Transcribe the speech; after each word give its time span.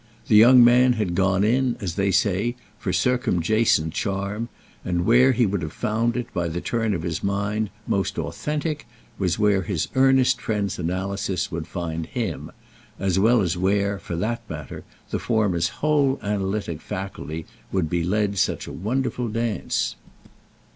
The 0.29 0.35
young 0.35 0.63
man 0.63 0.93
had 0.93 1.13
gone 1.13 1.43
in, 1.43 1.77
as 1.79 1.93
they 1.93 2.09
say, 2.09 2.55
for 2.79 2.91
circumjacent 2.91 3.93
charm; 3.93 4.49
and 4.83 5.05
where 5.05 5.31
he 5.31 5.45
would 5.45 5.61
have 5.61 5.73
found 5.73 6.17
it, 6.17 6.25
by 6.33 6.47
the 6.47 6.59
turn 6.59 6.95
of 6.95 7.03
his 7.03 7.23
mind, 7.23 7.69
most 7.85 8.17
"authentic," 8.17 8.87
was 9.19 9.37
where 9.37 9.61
his 9.61 9.89
earnest 9.93 10.41
friend's 10.41 10.79
analysis 10.79 11.51
would 11.51 11.65
most 11.65 11.71
find 11.73 12.07
him; 12.07 12.51
as 12.99 13.19
well 13.19 13.41
as 13.41 13.55
where, 13.55 13.99
for 13.99 14.15
that 14.15 14.41
matter, 14.49 14.83
the 15.11 15.19
former's 15.19 15.69
whole 15.69 16.19
analytic 16.23 16.81
faculty 16.81 17.45
would 17.71 17.87
be 17.87 18.03
led 18.03 18.39
such 18.39 18.65
a 18.65 18.73
wonderful 18.73 19.27
dance. 19.27 19.95